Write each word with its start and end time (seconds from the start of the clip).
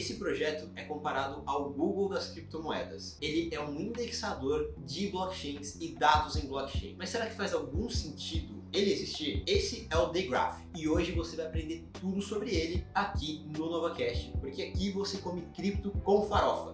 Esse 0.00 0.14
projeto 0.14 0.66
é 0.76 0.82
comparado 0.82 1.42
ao 1.44 1.68
Google 1.68 2.08
das 2.08 2.30
criptomoedas. 2.30 3.18
Ele 3.20 3.54
é 3.54 3.60
um 3.60 3.78
indexador 3.78 4.72
de 4.78 5.08
blockchains 5.08 5.76
e 5.78 5.94
dados 5.94 6.36
em 6.36 6.48
blockchain. 6.48 6.96
Mas 6.96 7.10
será 7.10 7.26
que 7.26 7.34
faz 7.34 7.52
algum 7.52 7.86
sentido 7.90 8.64
ele 8.72 8.90
existir? 8.90 9.42
Esse 9.46 9.86
é 9.90 9.98
o 9.98 10.06
Daygraph 10.06 10.58
e 10.74 10.88
hoje 10.88 11.12
você 11.12 11.36
vai 11.36 11.44
aprender 11.48 11.84
tudo 12.00 12.22
sobre 12.22 12.48
ele 12.48 12.86
aqui 12.94 13.44
no 13.54 13.70
NovaCast, 13.70 14.32
porque 14.40 14.62
aqui 14.62 14.90
você 14.90 15.18
come 15.18 15.42
cripto 15.54 15.90
com 16.02 16.26
farofa. 16.26 16.72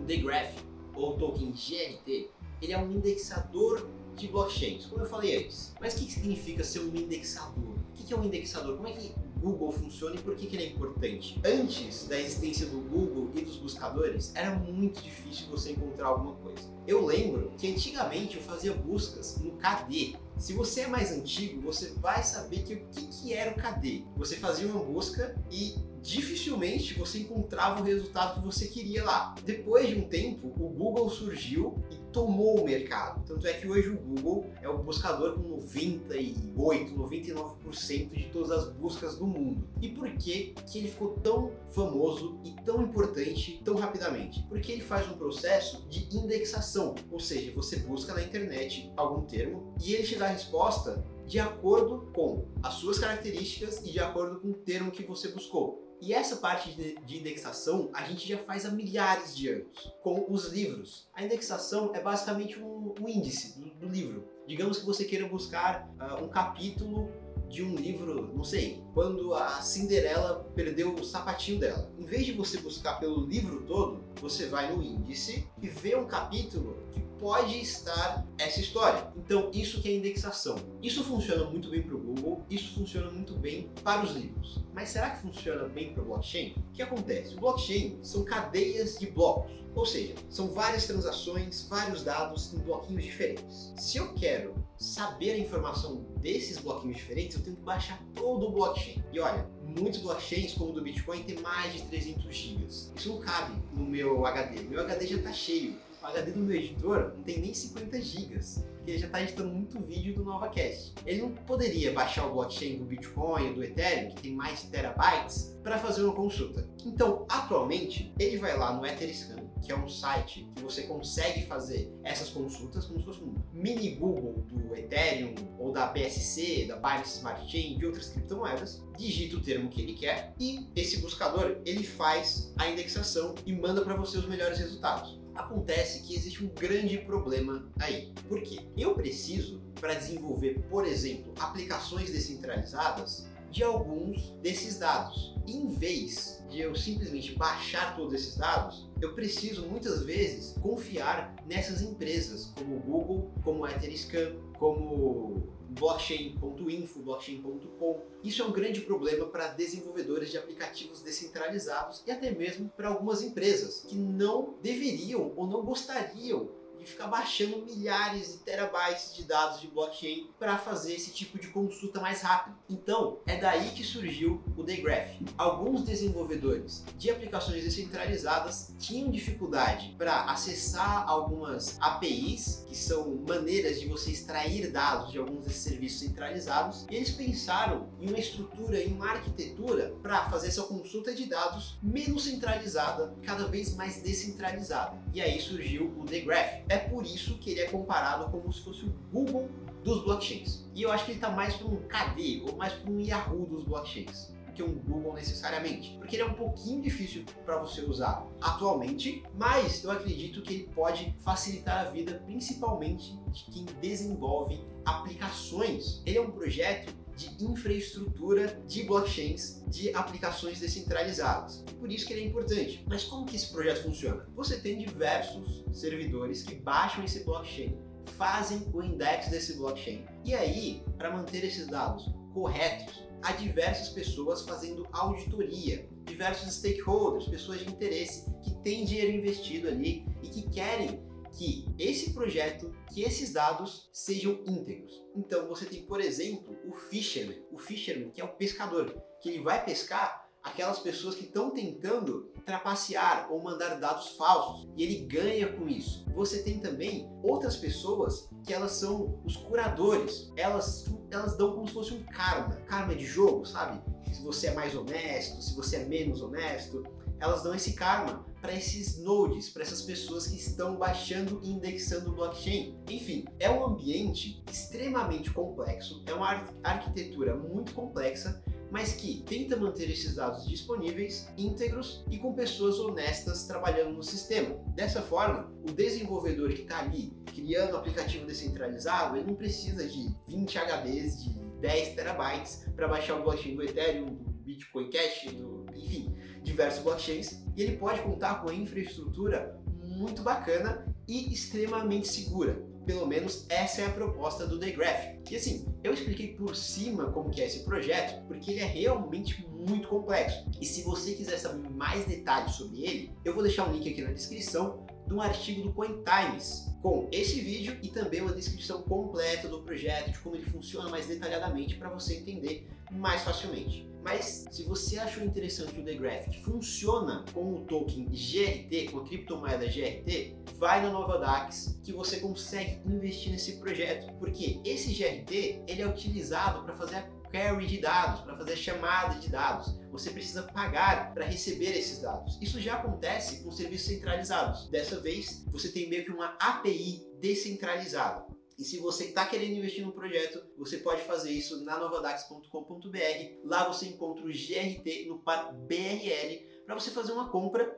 O 0.00 0.04
Daygraph, 0.04 0.54
ou 0.94 1.16
token 1.18 1.50
GRT, 1.50 2.30
ele 2.62 2.72
é 2.72 2.78
um 2.78 2.92
indexador 2.92 3.90
de 4.22 4.28
blockchains, 4.28 4.86
como 4.86 5.02
eu 5.02 5.08
falei 5.08 5.44
antes. 5.44 5.72
Mas 5.80 5.94
o 5.94 5.98
que 5.98 6.12
significa 6.12 6.62
ser 6.62 6.80
um 6.80 6.94
indexador? 6.94 7.74
O 7.74 7.92
que 7.92 8.12
é 8.12 8.16
um 8.16 8.24
indexador? 8.24 8.76
Como 8.76 8.88
é 8.88 8.92
que 8.92 9.12
Google 9.40 9.72
funciona 9.72 10.14
e 10.14 10.18
por 10.18 10.36
que, 10.36 10.46
ele 10.46 10.64
é 10.64 10.68
importante? 10.68 11.40
Antes 11.44 12.06
da 12.06 12.18
existência 12.18 12.66
do 12.66 12.78
Google 12.78 13.30
e 13.34 13.40
dos 13.40 13.56
buscadores, 13.56 14.30
era 14.34 14.54
muito 14.54 15.02
difícil 15.02 15.48
você 15.48 15.72
encontrar 15.72 16.06
alguma 16.06 16.34
coisa. 16.36 16.62
Eu 16.86 17.04
lembro 17.04 17.50
que 17.58 17.70
antigamente 17.70 18.36
eu 18.36 18.42
fazia 18.42 18.72
buscas 18.72 19.38
no 19.38 19.52
KD. 19.52 20.16
Se 20.38 20.52
você 20.52 20.82
é 20.82 20.86
mais 20.86 21.10
antigo, 21.10 21.60
você 21.60 21.92
vai 22.00 22.22
saber 22.22 22.62
que 22.62 22.74
o 22.74 22.86
que, 22.90 23.06
que 23.08 23.32
era 23.32 23.50
o 23.50 23.54
KD. 23.54 24.04
Você 24.16 24.36
fazia 24.36 24.68
uma 24.68 24.82
busca 24.82 25.36
e 25.50 25.74
dificilmente 26.02 26.98
você 26.98 27.20
encontrava 27.20 27.80
o 27.80 27.84
resultado 27.84 28.40
que 28.40 28.46
você 28.46 28.66
queria 28.66 29.04
lá. 29.04 29.34
Depois 29.44 29.88
de 29.88 29.94
um 29.94 30.08
tempo, 30.08 30.48
o 30.48 30.68
Google 30.68 31.08
surgiu 31.08 31.74
e 31.90 31.96
tomou 32.12 32.60
o 32.60 32.64
mercado. 32.64 33.24
Tanto 33.24 33.46
é 33.46 33.52
que 33.52 33.68
hoje 33.68 33.88
o 33.88 33.96
Google 33.96 34.50
é 34.60 34.68
o 34.68 34.78
buscador 34.78 35.34
com 35.34 35.48
98, 35.48 36.94
99% 36.94 38.10
de 38.10 38.24
todas 38.30 38.50
as 38.50 38.72
buscas 38.72 39.16
do 39.16 39.26
mundo. 39.26 39.66
E 39.80 39.88
por 39.88 40.10
que, 40.16 40.54
que 40.66 40.78
ele 40.78 40.88
ficou 40.88 41.10
tão 41.22 41.52
famoso 41.70 42.38
e 42.44 42.50
tão 42.64 42.82
importante 42.82 43.60
tão 43.64 43.76
rapidamente? 43.76 44.42
Porque 44.48 44.72
ele 44.72 44.82
faz 44.82 45.08
um 45.08 45.14
processo 45.14 45.86
de 45.88 46.14
indexação, 46.16 46.94
ou 47.10 47.20
seja, 47.20 47.52
você 47.54 47.76
busca 47.76 48.12
na 48.12 48.22
internet 48.22 48.92
algum 48.96 49.22
termo 49.22 49.72
e 49.80 49.94
ele 49.94 50.02
te 50.02 50.16
dá 50.16 50.26
a 50.26 50.30
resposta 50.30 51.04
de 51.26 51.38
acordo 51.38 52.10
com 52.12 52.46
as 52.62 52.74
suas 52.74 52.98
características 52.98 53.80
e 53.86 53.92
de 53.92 54.00
acordo 54.00 54.40
com 54.40 54.48
o 54.48 54.54
termo 54.54 54.90
que 54.90 55.04
você 55.04 55.28
buscou. 55.28 55.91
E 56.02 56.12
essa 56.12 56.34
parte 56.34 56.72
de 57.06 57.18
indexação 57.18 57.88
a 57.94 58.02
gente 58.02 58.28
já 58.28 58.36
faz 58.38 58.66
há 58.66 58.72
milhares 58.72 59.36
de 59.36 59.48
anos 59.48 59.94
com 60.02 60.26
os 60.28 60.46
livros. 60.48 61.08
A 61.14 61.22
indexação 61.22 61.94
é 61.94 62.00
basicamente 62.00 62.58
um, 62.58 62.92
um 63.00 63.08
índice 63.08 63.56
do, 63.56 63.70
do, 63.70 63.88
livro. 63.88 64.28
Digamos 64.44 64.80
que 64.80 64.84
você 64.84 65.04
queira 65.04 65.28
buscar 65.28 65.88
uh, 66.00 66.24
um 66.24 66.28
capítulo 66.28 67.08
de 67.48 67.62
um 67.62 67.76
livro, 67.76 68.34
não 68.34 68.42
sei, 68.42 68.82
quando 68.94 69.32
a 69.32 69.60
Cinderela 69.60 70.50
perdeu 70.56 70.92
o 70.92 71.04
sapatinho 71.04 71.60
dela. 71.60 71.88
Em 71.96 72.04
vez 72.04 72.26
de 72.26 72.32
você 72.32 72.58
buscar 72.58 72.98
pelo 72.98 73.24
livro 73.24 73.62
todo, 73.64 74.02
você 74.20 74.46
vai 74.46 74.74
no 74.74 74.82
índice 74.82 75.46
e 75.60 75.68
vê 75.68 75.94
um 75.94 76.06
capítulo 76.06 76.82
que 76.90 77.00
pode 77.22 77.56
estar 77.60 78.26
essa 78.36 78.58
história. 78.58 79.06
Então, 79.16 79.48
isso 79.54 79.80
que 79.80 79.88
é 79.88 79.94
indexação. 79.94 80.56
Isso 80.82 81.04
funciona 81.04 81.44
muito 81.44 81.70
bem 81.70 81.80
para 81.80 81.94
o 81.94 82.00
Google, 82.00 82.44
isso 82.50 82.74
funciona 82.74 83.08
muito 83.12 83.34
bem 83.34 83.70
para 83.84 84.02
os 84.02 84.10
livros. 84.10 84.58
Mas 84.74 84.88
será 84.88 85.10
que 85.10 85.22
funciona 85.22 85.68
bem 85.68 85.94
para 85.94 86.02
o 86.02 86.06
blockchain? 86.06 86.52
O 86.56 86.72
que 86.72 86.82
acontece? 86.82 87.36
O 87.36 87.40
blockchain 87.40 88.00
são 88.02 88.24
cadeias 88.24 88.98
de 88.98 89.06
blocos, 89.06 89.52
ou 89.72 89.86
seja, 89.86 90.14
são 90.28 90.48
várias 90.48 90.84
transações, 90.84 91.64
vários 91.68 92.02
dados 92.02 92.52
em 92.54 92.58
bloquinhos 92.58 93.04
diferentes. 93.04 93.72
Se 93.76 93.98
eu 93.98 94.12
quero 94.14 94.54
saber 94.76 95.34
a 95.34 95.38
informação 95.38 96.04
desses 96.18 96.58
bloquinhos 96.58 96.96
diferentes, 96.96 97.36
eu 97.36 97.44
tenho 97.44 97.54
que 97.54 97.62
baixar 97.62 98.02
todo 98.16 98.48
o 98.48 98.50
blockchain. 98.50 99.00
E 99.12 99.20
olha, 99.20 99.48
muitos 99.64 100.00
blockchains, 100.00 100.54
como 100.54 100.70
o 100.70 100.74
do 100.74 100.82
Bitcoin, 100.82 101.22
tem 101.22 101.38
mais 101.38 101.72
de 101.72 101.82
300 101.82 102.34
GB. 102.34 102.64
Isso 102.66 103.08
não 103.08 103.20
cabe 103.20 103.62
no 103.72 103.84
meu 103.84 104.26
HD. 104.26 104.62
Meu 104.62 104.80
HD 104.80 105.06
já 105.06 105.16
está 105.18 105.32
cheio. 105.32 105.78
O 106.02 106.06
HD 106.06 106.32
do 106.32 106.40
meu 106.40 106.56
editor 106.56 107.12
não 107.16 107.22
tem 107.22 107.38
nem 107.38 107.54
50 107.54 108.00
GB, 108.00 108.40
porque 108.76 108.90
ele 108.90 108.98
já 108.98 109.06
está 109.06 109.22
editando 109.22 109.50
muito 109.50 109.78
vídeo 109.78 110.16
do 110.16 110.24
NovaCast. 110.24 110.94
Ele 111.06 111.22
não 111.22 111.30
poderia 111.30 111.92
baixar 111.92 112.26
o 112.26 112.32
blockchain 112.32 112.78
do 112.78 112.84
Bitcoin 112.84 113.54
do 113.54 113.62
Ethereum, 113.62 114.10
que 114.10 114.22
tem 114.22 114.32
mais 114.32 114.64
terabytes, 114.64 115.56
para 115.62 115.78
fazer 115.78 116.02
uma 116.02 116.12
consulta. 116.12 116.68
Então, 116.84 117.24
atualmente, 117.28 118.12
ele 118.18 118.36
vai 118.38 118.58
lá 118.58 118.72
no 118.72 118.84
Etherscan, 118.84 119.36
que 119.62 119.70
é 119.70 119.76
um 119.76 119.88
site 119.88 120.50
que 120.56 120.62
você 120.62 120.82
consegue 120.82 121.46
fazer 121.46 121.92
essas 122.02 122.30
consultas 122.30 122.84
como 122.86 122.98
se 122.98 123.04
fosse 123.04 123.22
um 123.22 123.36
mini 123.52 123.94
Google 123.94 124.44
do 124.48 124.74
Ethereum 124.74 125.34
ou 125.56 125.70
da 125.70 125.86
BSC, 125.86 126.64
da 126.66 126.76
Binance 126.76 127.18
Smart 127.18 127.48
Chain, 127.48 127.78
de 127.78 127.86
outras 127.86 128.08
criptomoedas, 128.08 128.82
digita 128.98 129.36
o 129.36 129.40
termo 129.40 129.68
que 129.68 129.80
ele 129.80 129.94
quer 129.94 130.34
e 130.40 130.68
esse 130.74 131.00
buscador 131.00 131.58
ele 131.64 131.84
faz 131.84 132.52
a 132.58 132.68
indexação 132.68 133.36
e 133.46 133.52
manda 133.52 133.82
para 133.82 133.94
você 133.94 134.18
os 134.18 134.26
melhores 134.26 134.58
resultados. 134.58 135.21
Acontece 135.34 136.02
que 136.02 136.14
existe 136.14 136.44
um 136.44 136.48
grande 136.48 136.98
problema 136.98 137.68
aí. 137.78 138.12
Por 138.28 138.42
quê? 138.42 138.60
Eu 138.76 138.94
preciso, 138.94 139.60
para 139.80 139.94
desenvolver, 139.94 140.60
por 140.70 140.86
exemplo, 140.86 141.32
aplicações 141.38 142.10
descentralizadas, 142.10 143.26
de 143.50 143.62
alguns 143.62 144.30
desses 144.42 144.78
dados. 144.78 145.34
Em 145.46 145.68
vez 145.68 146.42
de 146.48 146.60
eu 146.60 146.74
simplesmente 146.74 147.34
baixar 147.34 147.94
todos 147.96 148.14
esses 148.14 148.36
dados, 148.36 148.88
eu 149.00 149.14
preciso 149.14 149.66
muitas 149.66 150.02
vezes 150.02 150.56
confiar 150.60 151.31
nessas 151.46 151.82
empresas, 151.82 152.52
como 152.56 152.78
Google, 152.78 153.30
como 153.42 153.66
Etherscan, 153.66 154.34
como 154.58 155.52
blockchain.info, 155.70 157.00
blockchain.com. 157.00 158.00
Isso 158.22 158.42
é 158.42 158.44
um 158.44 158.52
grande 158.52 158.82
problema 158.82 159.26
para 159.26 159.48
desenvolvedores 159.48 160.30
de 160.30 160.38
aplicativos 160.38 161.02
descentralizados 161.02 162.02
e 162.06 162.10
até 162.10 162.30
mesmo 162.30 162.68
para 162.76 162.88
algumas 162.88 163.22
empresas 163.22 163.84
que 163.88 163.96
não 163.96 164.54
deveriam 164.62 165.32
ou 165.36 165.46
não 165.46 165.64
gostariam 165.64 166.48
de 166.82 166.90
ficar 166.90 167.06
baixando 167.06 167.64
milhares 167.64 168.32
de 168.32 168.38
terabytes 168.38 169.14
de 169.14 169.24
dados 169.24 169.60
de 169.60 169.68
blockchain 169.68 170.28
para 170.38 170.58
fazer 170.58 170.94
esse 170.94 171.10
tipo 171.10 171.38
de 171.38 171.48
consulta 171.48 172.00
mais 172.00 172.22
rápido. 172.22 172.56
Então, 172.68 173.18
é 173.26 173.36
daí 173.36 173.70
que 173.70 173.84
surgiu 173.84 174.42
o 174.56 174.62
Daygraph. 174.62 175.10
Alguns 175.38 175.82
desenvolvedores 175.84 176.84
de 176.98 177.10
aplicações 177.10 177.64
descentralizadas 177.64 178.74
tinham 178.78 179.10
dificuldade 179.10 179.94
para 179.96 180.24
acessar 180.24 181.08
algumas 181.08 181.76
APIs, 181.80 182.64
que 182.66 182.76
são 182.76 183.16
maneiras 183.26 183.80
de 183.80 183.86
você 183.86 184.10
extrair 184.10 184.70
dados 184.70 185.12
de 185.12 185.18
alguns 185.18 185.44
desses 185.44 185.62
serviços 185.62 186.00
centralizados, 186.00 186.86
e 186.90 186.96
eles 186.96 187.10
pensaram 187.10 187.88
em 188.00 188.08
uma 188.08 188.18
estrutura, 188.18 188.82
em 188.82 188.92
uma 188.92 189.10
arquitetura 189.10 189.94
para 190.02 190.28
fazer 190.30 190.48
essa 190.48 190.62
consulta 190.62 191.14
de 191.14 191.26
dados 191.26 191.78
menos 191.82 192.24
centralizada, 192.24 193.14
cada 193.22 193.46
vez 193.46 193.74
mais 193.74 194.02
descentralizada. 194.02 195.00
E 195.12 195.20
aí 195.20 195.40
surgiu 195.40 195.92
o 195.98 196.04
Daygraph 196.04 196.62
é 196.72 196.78
por 196.78 197.04
isso 197.04 197.36
que 197.36 197.50
ele 197.50 197.60
é 197.60 197.68
comparado 197.68 198.30
como 198.30 198.50
se 198.50 198.62
fosse 198.62 198.86
o 198.86 198.94
Google 199.12 199.50
dos 199.84 200.02
blockchains. 200.04 200.64
E 200.74 200.82
eu 200.82 200.90
acho 200.90 201.04
que 201.04 201.10
ele 201.10 201.18
está 201.18 201.30
mais 201.30 201.54
para 201.54 201.66
um 201.66 201.76
KD 201.76 202.44
ou 202.46 202.56
mais 202.56 202.72
para 202.72 202.90
um 202.90 202.98
Yahoo 202.98 203.44
dos 203.44 203.64
blockchains 203.64 204.32
que 204.54 204.62
um 204.62 204.74
Google 204.74 205.14
necessariamente, 205.14 205.96
porque 205.96 206.16
ele 206.16 206.24
é 206.24 206.26
um 206.26 206.34
pouquinho 206.34 206.82
difícil 206.82 207.24
para 207.44 207.56
você 207.56 207.80
usar 207.80 208.26
atualmente, 208.38 209.22
mas 209.34 209.82
eu 209.82 209.90
acredito 209.90 210.42
que 210.42 210.52
ele 210.52 210.68
pode 210.74 211.14
facilitar 211.20 211.86
a 211.86 211.90
vida 211.90 212.22
principalmente 212.26 213.18
de 213.28 213.44
quem 213.44 213.64
desenvolve 213.80 214.62
aplicações. 214.84 216.02
Ele 216.04 216.18
é 216.18 216.20
um 216.20 216.30
projeto 216.30 216.92
de 217.16 217.44
infraestrutura 217.44 218.60
de 218.66 218.84
blockchains 218.84 219.62
de 219.68 219.94
aplicações 219.94 220.60
descentralizadas. 220.60 221.64
E 221.70 221.74
por 221.74 221.90
isso 221.90 222.06
que 222.06 222.12
ele 222.12 222.22
é 222.22 222.26
importante. 222.26 222.84
Mas 222.88 223.04
como 223.04 223.26
que 223.26 223.36
esse 223.36 223.50
projeto 223.50 223.82
funciona? 223.82 224.26
Você 224.34 224.58
tem 224.58 224.78
diversos 224.78 225.64
servidores 225.72 226.42
que 226.42 226.54
baixam 226.54 227.04
esse 227.04 227.24
blockchain, 227.24 227.78
fazem 228.16 228.66
o 228.72 228.82
index 228.82 229.28
desse 229.28 229.56
blockchain. 229.56 230.04
E 230.24 230.34
aí, 230.34 230.82
para 230.96 231.10
manter 231.10 231.44
esses 231.44 231.66
dados 231.66 232.10
corretos, 232.32 233.02
há 233.22 233.32
diversas 233.32 233.90
pessoas 233.90 234.42
fazendo 234.42 234.86
auditoria, 234.92 235.88
diversos 236.04 236.54
stakeholders, 236.54 237.28
pessoas 237.28 237.60
de 237.60 237.70
interesse 237.70 238.30
que 238.42 238.54
têm 238.62 238.84
dinheiro 238.84 239.12
investido 239.12 239.68
ali 239.68 240.04
e 240.22 240.28
que 240.28 240.48
querem 240.50 241.00
que 241.32 241.66
esse 241.78 242.12
projeto, 242.12 242.74
que 242.92 243.02
esses 243.02 243.32
dados 243.32 243.88
sejam 243.92 244.40
íntegros. 244.46 245.02
Então 245.14 245.48
você 245.48 245.64
tem, 245.64 245.82
por 245.82 246.00
exemplo, 246.00 246.56
o 246.66 246.74
fisherman, 246.74 247.42
o 247.50 247.58
fisherman 247.58 248.10
que 248.10 248.20
é 248.20 248.24
o 248.24 248.34
pescador, 248.34 248.94
que 249.20 249.28
ele 249.28 249.42
vai 249.42 249.64
pescar 249.64 250.22
aquelas 250.42 250.80
pessoas 250.80 251.14
que 251.14 251.24
estão 251.24 251.50
tentando 251.50 252.32
trapacear 252.44 253.32
ou 253.32 253.42
mandar 253.42 253.76
dados 253.76 254.16
falsos 254.16 254.68
e 254.76 254.82
ele 254.82 255.06
ganha 255.06 255.52
com 255.52 255.68
isso. 255.68 256.04
Você 256.14 256.42
tem 256.42 256.58
também 256.58 257.08
outras 257.22 257.56
pessoas 257.56 258.28
que 258.44 258.52
elas 258.52 258.72
são 258.72 259.20
os 259.24 259.36
curadores. 259.36 260.32
Elas 260.36 260.86
elas 261.10 261.36
dão 261.36 261.52
como 261.52 261.68
se 261.68 261.74
fosse 261.74 261.94
um 261.94 262.02
karma, 262.04 262.56
karma 262.66 262.94
de 262.94 263.04
jogo, 263.04 263.44
sabe? 263.44 263.80
Se 264.12 264.22
você 264.22 264.48
é 264.48 264.54
mais 264.54 264.74
honesto, 264.74 265.42
se 265.42 265.54
você 265.54 265.76
é 265.76 265.84
menos 265.84 266.22
honesto, 266.22 266.82
elas 267.22 267.44
dão 267.44 267.54
esse 267.54 267.74
karma 267.74 268.26
para 268.40 268.52
esses 268.52 268.98
nodes, 268.98 269.48
para 269.48 269.62
essas 269.62 269.82
pessoas 269.82 270.26
que 270.26 270.34
estão 270.34 270.76
baixando 270.76 271.40
e 271.44 271.50
indexando 271.50 272.10
o 272.10 272.14
blockchain. 272.14 272.76
Enfim, 272.90 273.24
é 273.38 273.48
um 273.48 273.64
ambiente 273.64 274.42
extremamente 274.50 275.30
complexo, 275.30 276.02
é 276.06 276.12
uma 276.12 276.26
ar 276.26 276.52
arquitetura 276.64 277.36
muito 277.36 277.72
complexa, 277.74 278.42
mas 278.72 278.94
que 278.94 279.22
tenta 279.22 279.56
manter 279.56 279.88
esses 279.88 280.16
dados 280.16 280.48
disponíveis, 280.48 281.28
íntegros 281.38 282.04
e 282.10 282.18
com 282.18 282.34
pessoas 282.34 282.80
honestas 282.80 283.46
trabalhando 283.46 283.92
no 283.92 284.02
sistema. 284.02 284.56
Dessa 284.74 285.00
forma, 285.00 285.48
o 285.62 285.72
desenvolvedor 285.72 286.52
que 286.52 286.62
está 286.62 286.80
ali 286.80 287.12
criando 287.26 287.74
um 287.74 287.76
aplicativo 287.76 288.26
descentralizado, 288.26 289.16
ele 289.16 289.28
não 289.28 289.36
precisa 289.36 289.86
de 289.86 290.12
20 290.26 290.58
HDs 290.58 291.22
de 291.22 291.30
10 291.60 291.94
terabytes 291.94 292.66
para 292.74 292.88
baixar 292.88 293.20
o 293.20 293.22
blockchain 293.22 293.54
do 293.54 293.62
Ethereum, 293.62 294.06
do 294.06 294.32
Bitcoin 294.42 294.90
Cash, 294.90 295.32
do, 295.32 295.66
enfim, 295.76 296.12
diversos 296.42 296.82
blockchains, 296.82 297.42
e 297.56 297.62
ele 297.62 297.76
pode 297.76 298.00
contar 298.02 298.42
com 298.42 298.50
infraestrutura 298.52 299.58
muito 299.82 300.22
bacana 300.22 300.86
e 301.06 301.32
extremamente 301.32 302.08
segura. 302.08 302.62
Pelo 302.84 303.06
menos 303.06 303.46
essa 303.48 303.82
é 303.82 303.86
a 303.86 303.92
proposta 303.92 304.46
do 304.46 304.58
The 304.58 304.70
Graph. 304.72 305.30
E 305.30 305.36
assim, 305.36 305.66
eu 305.84 305.94
expliquei 305.94 306.34
por 306.34 306.56
cima 306.56 307.12
como 307.12 307.30
que 307.30 307.40
é 307.40 307.46
esse 307.46 307.60
projeto, 307.64 308.26
porque 308.26 308.50
ele 308.50 308.60
é 308.60 308.64
realmente 308.64 309.46
muito 309.48 309.86
complexo. 309.88 310.44
E 310.60 310.66
se 310.66 310.82
você 310.82 311.14
quiser 311.14 311.38
saber 311.38 311.68
mais 311.70 312.04
detalhes 312.06 312.56
sobre 312.56 312.84
ele, 312.84 313.12
eu 313.24 313.34
vou 313.34 313.42
deixar 313.42 313.68
um 313.68 313.72
link 313.72 313.88
aqui 313.88 314.02
na 314.02 314.10
descrição 314.10 314.84
de 315.06 315.14
um 315.14 315.20
artigo 315.20 315.62
do 315.62 315.72
CoinTimes 315.72 316.72
com 316.82 317.08
esse 317.12 317.40
vídeo 317.40 317.78
e 317.82 317.88
também 317.88 318.20
uma 318.20 318.32
descrição 318.32 318.82
completa 318.82 319.48
do 319.48 319.62
projeto, 319.62 320.10
de 320.10 320.18
como 320.18 320.36
ele 320.36 320.44
funciona 320.46 320.88
mais 320.88 321.06
detalhadamente 321.06 321.76
para 321.76 321.88
você 321.88 322.16
entender 322.16 322.68
mais 322.90 323.22
facilmente. 323.22 323.88
Mas 324.02 324.46
se 324.50 324.64
você 324.64 324.98
achou 324.98 325.22
interessante 325.22 325.78
o 325.78 325.84
The 325.84 325.94
Graph 325.94 326.28
que 326.28 326.42
funciona 326.42 327.24
com 327.32 327.54
o 327.54 327.60
token 327.60 328.06
GRT, 328.06 328.90
com 328.90 328.98
a 328.98 329.04
criptomoeda 329.04 329.64
GRT, 329.64 330.36
vai 330.58 330.82
na 330.82 330.90
Nova 330.90 331.18
Dax 331.18 331.78
que 331.84 331.92
você 331.92 332.18
consegue 332.18 332.80
investir 332.84 333.30
nesse 333.30 333.58
projeto, 333.58 334.12
porque 334.14 334.60
esse 334.64 334.92
GRT 334.92 335.62
ele 335.68 335.82
é 335.82 335.86
utilizado 335.86 336.64
para 336.64 336.74
fazer 336.74 336.96
a 336.96 337.21
carry 337.32 337.66
de 337.66 337.78
dados, 337.78 338.20
para 338.20 338.36
fazer 338.36 338.56
chamada 338.56 339.18
de 339.18 339.30
dados. 339.30 339.74
Você 339.90 340.10
precisa 340.10 340.42
pagar 340.42 341.12
para 341.14 341.24
receber 341.24 341.76
esses 341.76 342.00
dados. 342.00 342.38
Isso 342.40 342.60
já 342.60 342.74
acontece 342.74 343.42
com 343.42 343.50
serviços 343.50 343.88
centralizados. 343.88 344.68
Dessa 344.68 345.00
vez, 345.00 345.44
você 345.50 345.70
tem 345.70 345.88
meio 345.88 346.04
que 346.04 346.12
uma 346.12 346.36
API 346.38 347.04
descentralizada. 347.18 348.26
E 348.58 348.64
se 348.64 348.78
você 348.78 349.06
está 349.06 349.26
querendo 349.26 349.56
investir 349.56 349.84
no 349.84 349.92
projeto, 349.92 350.40
você 350.56 350.78
pode 350.78 351.02
fazer 351.02 351.30
isso 351.32 351.64
na 351.64 351.78
novadax.com.br. 351.78 352.98
Lá 353.44 353.66
você 353.66 353.86
encontra 353.86 354.24
o 354.24 354.28
GRT 354.28 355.06
no 355.08 355.18
par 355.18 355.52
BRL 355.52 356.52
para 356.64 356.74
você 356.74 356.90
fazer 356.90 357.12
uma 357.12 357.28
compra 357.30 357.76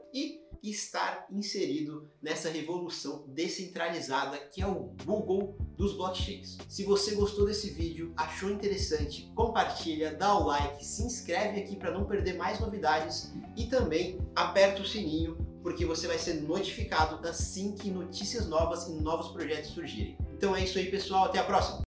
estar 0.70 1.26
inserido 1.30 2.08
nessa 2.22 2.48
revolução 2.48 3.24
descentralizada 3.28 4.38
que 4.38 4.62
é 4.62 4.66
o 4.66 4.92
Google 5.04 5.56
dos 5.76 5.96
blockchains. 5.96 6.58
Se 6.68 6.84
você 6.84 7.14
gostou 7.14 7.46
desse 7.46 7.70
vídeo, 7.70 8.12
achou 8.16 8.50
interessante, 8.50 9.30
compartilha, 9.34 10.14
dá 10.14 10.34
o 10.34 10.46
like, 10.46 10.84
se 10.84 11.02
inscreve 11.02 11.60
aqui 11.60 11.76
para 11.76 11.90
não 11.90 12.04
perder 12.04 12.34
mais 12.34 12.60
novidades 12.60 13.32
e 13.56 13.66
também 13.66 14.20
aperta 14.34 14.82
o 14.82 14.86
sininho 14.86 15.36
porque 15.64 15.86
você 15.86 16.06
vai 16.06 16.18
ser 16.18 16.42
notificado 16.42 17.26
assim 17.26 17.74
que 17.74 17.90
notícias 17.90 18.46
novas 18.46 18.86
e 18.86 18.92
novos 18.92 19.28
projetos 19.28 19.70
surgirem. 19.70 20.18
Então 20.36 20.54
é 20.54 20.62
isso 20.62 20.78
aí, 20.78 20.90
pessoal. 20.90 21.24
Até 21.24 21.38
a 21.38 21.44
próxima! 21.44 21.82